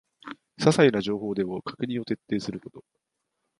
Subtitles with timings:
[0.59, 2.83] ささいな情報でも確認を徹底すること